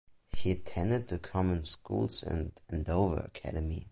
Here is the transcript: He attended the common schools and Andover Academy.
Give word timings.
He 0.31 0.49
attended 0.49 1.09
the 1.09 1.19
common 1.19 1.63
schools 1.63 2.23
and 2.23 2.59
Andover 2.71 3.17
Academy. 3.19 3.87